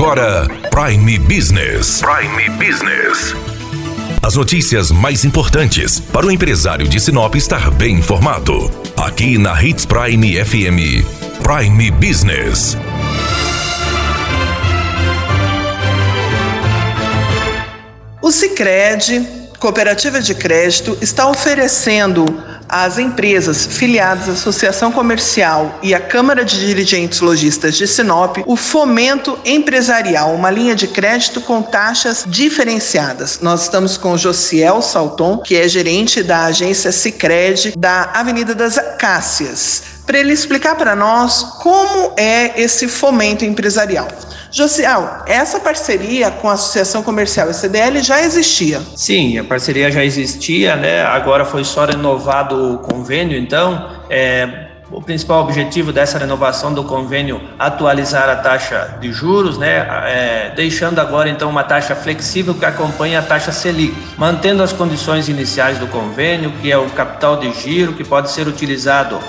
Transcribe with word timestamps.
agora 0.00 0.48
Prime 0.70 1.18
Business. 1.18 2.00
Prime 2.00 2.48
Business. 2.56 3.34
As 4.22 4.34
notícias 4.34 4.90
mais 4.90 5.26
importantes 5.26 6.00
para 6.00 6.24
o 6.24 6.30
empresário 6.30 6.88
de 6.88 6.98
Sinop 6.98 7.34
estar 7.34 7.70
bem 7.72 7.96
informado. 7.96 8.70
Aqui 8.96 9.36
na 9.36 9.62
Hits 9.62 9.84
Prime 9.84 10.42
FM. 10.42 11.04
Prime 11.42 11.90
Business. 11.90 12.78
O 18.22 18.32
Sicredi, 18.32 19.28
Cooperativa 19.58 20.22
de 20.22 20.34
Crédito, 20.34 20.96
está 21.02 21.28
oferecendo 21.28 22.24
às 22.70 22.98
empresas 22.98 23.66
filiadas 23.66 24.28
à 24.28 24.32
Associação 24.32 24.92
Comercial 24.92 25.78
e 25.82 25.94
à 25.94 26.00
Câmara 26.00 26.44
de 26.44 26.58
Dirigentes 26.60 27.20
Logistas 27.20 27.76
de 27.76 27.86
Sinop 27.86 28.38
o 28.46 28.56
fomento 28.56 29.38
empresarial, 29.44 30.34
uma 30.34 30.50
linha 30.50 30.74
de 30.74 30.86
crédito 30.86 31.40
com 31.40 31.60
taxas 31.60 32.24
diferenciadas. 32.26 33.40
Nós 33.42 33.62
estamos 33.62 33.96
com 33.96 34.16
Josiel 34.16 34.80
Salton, 34.80 35.38
que 35.38 35.56
é 35.56 35.68
gerente 35.68 36.22
da 36.22 36.44
agência 36.44 36.92
Sicredi 36.92 37.74
da 37.76 38.10
Avenida 38.14 38.54
das 38.54 38.78
Acácias, 38.78 39.82
para 40.10 40.18
ele 40.18 40.32
explicar 40.32 40.74
para 40.74 40.96
nós 40.96 41.44
como 41.62 42.14
é 42.16 42.60
esse 42.60 42.88
fomento 42.88 43.44
empresarial. 43.44 44.08
Josiel, 44.50 45.22
essa 45.24 45.60
parceria 45.60 46.32
com 46.32 46.48
a 46.48 46.54
Associação 46.54 47.00
Comercial 47.00 47.48
e 47.48 47.54
CDL 47.54 48.02
já 48.02 48.20
existia? 48.20 48.80
Sim, 48.96 49.38
a 49.38 49.44
parceria 49.44 49.88
já 49.88 50.04
existia, 50.04 50.74
né? 50.74 51.04
Agora 51.04 51.44
foi 51.44 51.62
só 51.62 51.84
renovado 51.84 52.74
o 52.74 52.78
convênio, 52.78 53.38
então 53.38 53.88
é, 54.10 54.66
o 54.90 55.00
principal 55.00 55.44
objetivo 55.44 55.92
dessa 55.92 56.18
renovação 56.18 56.74
do 56.74 56.82
convênio 56.82 57.40
atualizar 57.56 58.28
a 58.28 58.34
taxa 58.34 58.98
de 59.00 59.12
juros, 59.12 59.58
né, 59.58 59.86
é, 60.08 60.52
deixando 60.56 60.98
agora 60.98 61.28
então 61.28 61.48
uma 61.48 61.62
taxa 61.62 61.94
flexível 61.94 62.52
que 62.52 62.64
acompanhe 62.64 63.14
a 63.14 63.22
taxa 63.22 63.52
Selic, 63.52 63.94
mantendo 64.18 64.60
as 64.60 64.72
condições 64.72 65.28
iniciais 65.28 65.78
do 65.78 65.86
convênio, 65.86 66.50
que 66.60 66.72
é 66.72 66.76
o 66.76 66.90
capital 66.90 67.36
de 67.36 67.52
giro 67.52 67.92
que 67.92 68.02
pode 68.02 68.32
ser 68.32 68.48
utilizado 68.48 69.20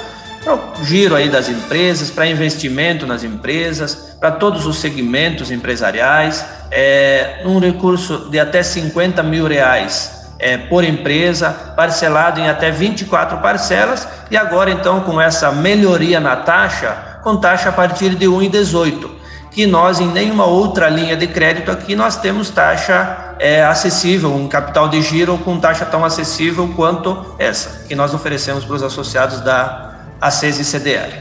para 0.43 0.55
o 0.55 0.83
giro 0.83 1.15
aí 1.15 1.29
das 1.29 1.47
empresas, 1.47 2.09
para 2.09 2.25
investimento 2.25 3.05
nas 3.05 3.23
empresas, 3.23 4.15
para 4.19 4.31
todos 4.31 4.65
os 4.65 4.77
segmentos 4.77 5.51
empresariais, 5.51 6.43
é, 6.71 7.41
um 7.45 7.59
recurso 7.59 8.29
de 8.29 8.39
até 8.39 8.63
50 8.63 9.21
mil 9.21 9.47
reais 9.47 10.21
é, 10.39 10.57
por 10.57 10.83
empresa, 10.83 11.51
parcelado 11.75 12.39
em 12.39 12.49
até 12.49 12.71
24 12.71 13.37
parcelas, 13.37 14.07
e 14.31 14.37
agora 14.37 14.71
então 14.71 15.01
com 15.01 15.21
essa 15.21 15.51
melhoria 15.51 16.19
na 16.19 16.35
taxa, 16.35 17.19
com 17.23 17.37
taxa 17.37 17.69
a 17.69 17.71
partir 17.71 18.15
de 18.15 18.25
1,18, 18.25 19.09
que 19.51 19.67
nós 19.67 19.99
em 19.99 20.07
nenhuma 20.07 20.45
outra 20.45 20.89
linha 20.89 21.15
de 21.15 21.27
crédito 21.27 21.69
aqui 21.69 21.95
nós 21.95 22.17
temos 22.17 22.49
taxa 22.49 23.35
é, 23.37 23.63
acessível, 23.63 24.33
um 24.33 24.47
capital 24.47 24.89
de 24.89 25.01
giro 25.01 25.37
com 25.39 25.59
taxa 25.59 25.85
tão 25.85 26.03
acessível 26.03 26.71
quanto 26.75 27.35
essa, 27.37 27.85
que 27.87 27.93
nós 27.93 28.13
oferecemos 28.13 28.65
para 28.65 28.75
os 28.75 28.81
associados 28.81 29.41
da 29.41 29.90
a 30.21 30.29
CES 30.29 30.59
e 30.59 30.63
CDL. 30.63 31.11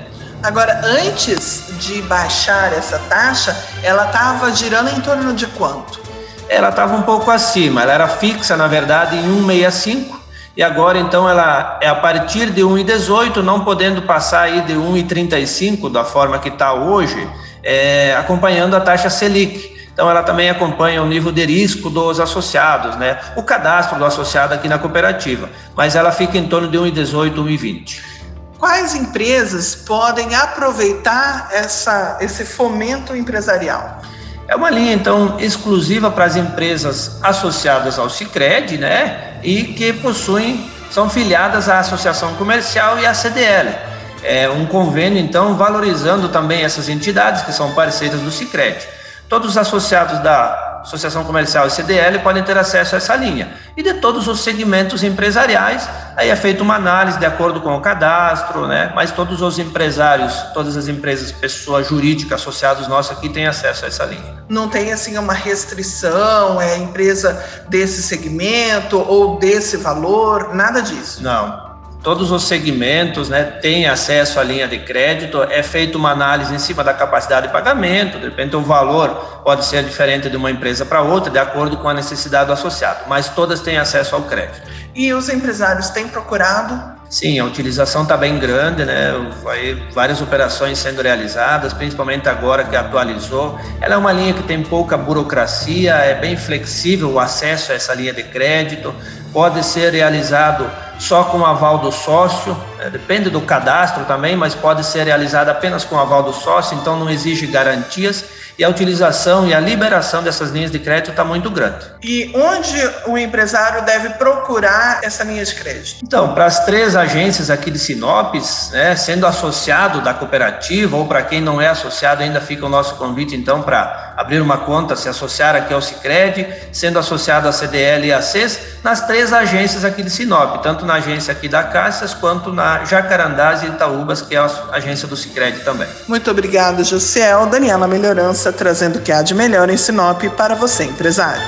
Agora, 0.42 0.80
antes 0.84 1.64
de 1.78 2.00
baixar 2.02 2.72
essa 2.72 2.98
taxa, 3.08 3.56
ela 3.82 4.06
estava 4.06 4.52
girando 4.52 4.90
em 4.90 5.00
torno 5.00 5.34
de 5.34 5.46
quanto? 5.46 6.00
Ela 6.48 6.68
estava 6.68 6.94
um 6.94 7.02
pouco 7.02 7.30
acima, 7.30 7.82
ela 7.82 7.92
era 7.92 8.08
fixa, 8.08 8.56
na 8.56 8.66
verdade, 8.66 9.16
em 9.16 9.42
1,65 9.46 10.20
e 10.56 10.62
agora 10.62 10.98
então 10.98 11.28
ela 11.28 11.78
é 11.80 11.88
a 11.88 11.94
partir 11.94 12.50
de 12.50 12.60
1,18, 12.62 13.36
não 13.36 13.64
podendo 13.64 14.02
passar 14.02 14.42
aí 14.42 14.60
de 14.62 14.74
1,35 14.74 15.90
da 15.90 16.04
forma 16.04 16.38
que 16.38 16.48
está 16.48 16.72
hoje, 16.72 17.28
é, 17.62 18.16
acompanhando 18.16 18.74
a 18.74 18.80
taxa 18.80 19.08
Selic. 19.08 19.78
Então 19.92 20.10
ela 20.10 20.22
também 20.22 20.50
acompanha 20.50 21.02
o 21.02 21.06
nível 21.06 21.30
de 21.30 21.44
risco 21.44 21.88
dos 21.88 22.18
associados, 22.18 22.96
né? 22.96 23.18
O 23.36 23.42
cadastro 23.42 23.98
do 23.98 24.04
associado 24.04 24.54
aqui 24.54 24.68
na 24.68 24.78
cooperativa, 24.78 25.48
mas 25.76 25.94
ela 25.94 26.10
fica 26.10 26.36
em 26.36 26.48
torno 26.48 26.69
de 26.69 26.78
1,18, 26.78 27.34
1,20 27.34 28.19
quais 28.60 28.94
empresas 28.94 29.75
podem 29.75 30.34
aproveitar 30.34 31.48
essa, 31.50 32.19
esse 32.21 32.44
fomento 32.44 33.16
empresarial? 33.16 34.03
É 34.47 34.54
uma 34.54 34.69
linha, 34.69 34.93
então, 34.93 35.41
exclusiva 35.41 36.10
para 36.10 36.26
as 36.26 36.37
empresas 36.37 37.19
associadas 37.22 37.99
ao 37.99 38.10
Cicred, 38.10 38.76
né? 38.78 39.38
E 39.43 39.65
que 39.65 39.93
possuem, 39.94 40.70
são 40.91 41.09
filiadas 41.09 41.69
à 41.69 41.78
Associação 41.78 42.34
Comercial 42.34 42.99
e 42.99 43.06
à 43.06 43.15
CDL. 43.15 43.75
É 44.22 44.50
um 44.50 44.66
convênio, 44.66 45.19
então, 45.19 45.56
valorizando 45.56 46.28
também 46.28 46.62
essas 46.62 46.88
entidades 46.88 47.43
que 47.43 47.53
são 47.53 47.72
parceiras 47.72 48.20
do 48.20 48.31
Cicred. 48.31 48.87
Todos 49.28 49.50
os 49.50 49.56
associados 49.56 50.19
da 50.19 50.69
Associação 50.80 51.24
Comercial 51.24 51.66
e 51.66 51.70
CDL 51.70 52.18
podem 52.20 52.42
ter 52.42 52.56
acesso 52.56 52.94
a 52.94 52.98
essa 52.98 53.14
linha. 53.16 53.52
E 53.76 53.82
de 53.82 53.94
todos 53.94 54.26
os 54.28 54.41
segmentos 54.41 55.02
empresariais, 55.02 55.88
aí 56.16 56.28
é 56.28 56.36
feita 56.36 56.62
uma 56.62 56.74
análise 56.74 57.18
de 57.18 57.26
acordo 57.26 57.60
com 57.60 57.76
o 57.76 57.80
cadastro, 57.80 58.66
né? 58.66 58.92
Mas 58.94 59.10
todos 59.10 59.42
os 59.42 59.58
empresários, 59.58 60.34
todas 60.54 60.76
as 60.76 60.88
empresas, 60.88 61.32
pessoas 61.32 61.88
jurídicas 61.88 62.40
associados 62.40 62.88
nossos 62.88 63.16
aqui 63.16 63.28
têm 63.28 63.46
acesso 63.46 63.84
a 63.84 63.88
essa 63.88 64.04
linha. 64.04 64.42
Não 64.48 64.69
tem 64.69 64.92
assim 64.92 65.16
uma 65.16 65.34
restrição, 65.34 66.60
é 66.60 66.76
empresa 66.76 67.42
desse 67.69 68.02
segmento 68.02 68.98
ou 68.98 69.38
desse 69.38 69.76
valor, 69.76 70.54
nada 70.54 70.80
disso. 70.80 71.22
Não, 71.22 71.69
todos 72.03 72.31
os 72.31 72.44
segmentos 72.44 73.28
né, 73.28 73.44
têm 73.44 73.87
acesso 73.87 74.41
à 74.41 74.43
linha 74.43 74.66
de 74.66 74.78
crédito, 74.78 75.43
é 75.43 75.62
feita 75.62 75.99
uma 75.99 76.11
análise 76.11 76.55
em 76.55 76.59
cima 76.59 76.83
da 76.83 76.94
capacidade 76.94 77.49
de 77.49 77.53
pagamento, 77.53 78.19
de 78.19 78.25
repente 78.25 78.56
o 78.56 78.62
valor 78.62 79.43
pode 79.44 79.65
ser 79.65 79.84
diferente 79.84 80.28
de 80.28 80.37
uma 80.37 80.50
empresa 80.50 80.84
para 80.84 81.03
outra, 81.03 81.31
de 81.31 81.38
acordo 81.38 81.77
com 81.77 81.88
a 81.88 81.94
necessidade 81.94 82.47
do 82.47 82.53
associado, 82.53 83.00
mas 83.06 83.28
todas 83.28 83.61
têm 83.61 83.78
acesso 83.78 84.15
ao 84.15 84.22
crédito. 84.22 84.62
E 84.94 85.12
os 85.12 85.28
empresários 85.28 85.91
têm 85.91 86.09
procurado? 86.09 86.99
Sim, 87.09 87.41
a 87.41 87.44
utilização 87.44 88.05
está 88.05 88.17
bem 88.17 88.38
grande, 88.38 88.84
né? 88.84 89.12
Vai, 89.43 89.75
várias 89.93 90.22
operações 90.22 90.78
sendo 90.78 91.03
realizadas, 91.03 91.72
principalmente 91.72 92.28
agora 92.28 92.62
que 92.62 92.77
atualizou. 92.77 93.59
Ela 93.81 93.94
é 93.94 93.97
uma 93.97 94.12
linha 94.12 94.32
que 94.32 94.44
tem 94.44 94.62
pouca 94.62 94.97
burocracia, 94.97 95.94
é 95.94 96.15
bem 96.15 96.37
flexível 96.37 97.11
o 97.11 97.19
acesso 97.19 97.72
a 97.72 97.75
essa 97.75 97.93
linha 97.94 98.12
de 98.12 98.22
crédito, 98.22 98.94
pode 99.32 99.65
ser 99.65 99.93
realizado 99.93 100.71
só 101.00 101.25
com 101.25 101.38
o 101.38 101.47
aval 101.47 101.78
do 101.78 101.91
sócio, 101.91 102.56
é, 102.78 102.91
depende 102.91 103.31
do 103.31 103.41
cadastro 103.41 104.05
também, 104.05 104.37
mas 104.37 104.55
pode 104.55 104.84
ser 104.84 105.05
realizada 105.05 105.50
apenas 105.50 105.83
com 105.83 105.97
o 105.97 105.99
aval 105.99 106.22
do 106.22 106.33
sócio, 106.33 106.77
então 106.77 106.97
não 106.97 107.09
exige 107.09 107.47
garantias 107.47 108.25
e 108.61 108.65
a 108.65 108.69
utilização 108.69 109.47
e 109.47 109.55
a 109.55 109.59
liberação 109.59 110.22
dessas 110.22 110.50
linhas 110.50 110.71
de 110.71 110.78
crédito 110.78 111.12
está 111.12 111.25
muito 111.25 111.49
grande. 111.50 111.87
E 112.03 112.31
onde 112.34 112.77
o 113.06 113.16
empresário 113.16 113.83
deve 113.87 114.11
procurar 114.11 115.00
essa 115.03 115.25
linha 115.25 115.43
de 115.43 115.55
crédito? 115.55 116.00
Então, 116.03 116.34
para 116.34 116.44
as 116.44 116.62
três 116.66 116.94
agências 116.94 117.49
aqui 117.49 117.71
de 117.71 117.78
Sinopes, 117.78 118.69
né, 118.71 118.94
sendo 118.97 119.27
associado 119.27 120.03
da 120.03 120.12
cooperativa 120.12 120.94
ou 120.94 121.06
para 121.06 121.22
quem 121.22 121.41
não 121.41 121.59
é 121.59 121.69
associado, 121.69 122.22
ainda 122.22 122.38
fica 122.38 122.67
o 122.67 122.69
nosso 122.69 122.97
convite 122.97 123.34
então 123.34 123.62
para 123.62 124.12
abrir 124.15 124.43
uma 124.43 124.59
conta, 124.59 124.94
se 124.94 125.09
associar 125.09 125.56
aqui 125.56 125.72
ao 125.72 125.81
Sicredi, 125.81 126.47
sendo 126.71 126.99
associado 126.99 127.49
à 127.49 127.53
CDL 127.53 128.09
e 128.09 128.12
à 128.12 128.21
CES, 128.21 128.61
nas 128.84 129.06
três 129.06 129.32
agências 129.32 129.87
aqui 129.87 130.03
de 130.03 130.11
Sinop, 130.11 130.62
tanto 130.62 130.84
na 130.90 130.96
agência 130.96 131.30
aqui 131.30 131.48
da 131.48 131.62
Caixas 131.62 132.12
quanto 132.12 132.52
na 132.52 132.84
Jacarandás 132.84 133.62
e 133.62 133.66
Itaúbas, 133.66 134.22
que 134.22 134.34
é 134.34 134.38
a 134.38 134.50
agência 134.72 135.06
do 135.06 135.16
Sicredi 135.16 135.60
também. 135.60 135.86
Muito 136.08 136.28
obrigado, 136.28 136.82
Josiel. 136.82 137.46
Daniela 137.46 137.86
Melhorança 137.86 138.52
trazendo 138.52 138.98
o 138.98 139.00
que 139.00 139.12
há 139.12 139.22
de 139.22 139.32
melhor 139.32 139.70
em 139.70 139.76
Sinop 139.76 140.20
para 140.36 140.56
você, 140.56 140.84
empresário. 140.84 141.42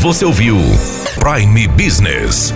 Você 0.00 0.24
ouviu 0.24 0.56
Prime 1.14 1.68
Business. 1.68 2.52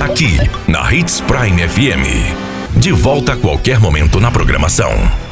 Aqui, 0.00 0.38
na 0.66 0.92
Hits 0.92 1.20
Prime 1.20 1.68
FM. 1.68 2.76
De 2.76 2.90
volta 2.90 3.34
a 3.34 3.36
qualquer 3.36 3.78
momento 3.78 4.18
na 4.18 4.32
programação. 4.32 5.22